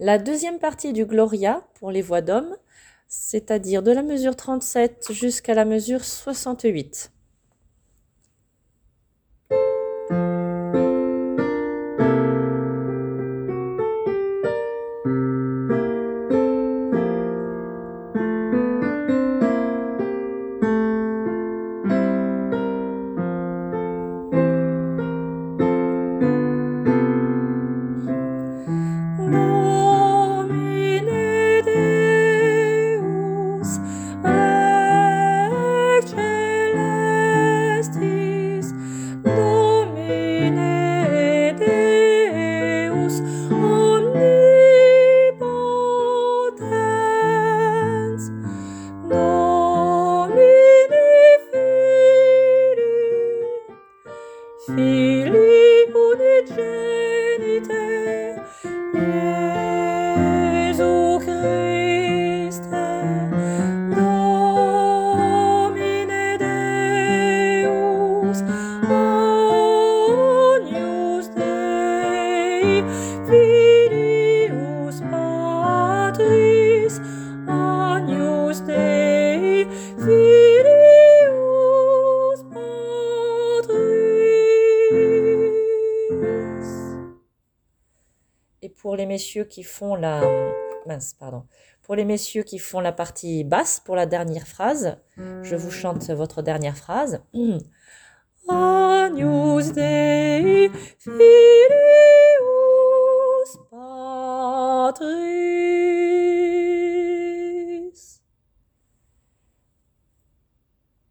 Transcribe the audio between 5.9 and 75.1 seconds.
68. Filii unigenite, Iesu Christe, Domine Deus, Agnus Dei, Filius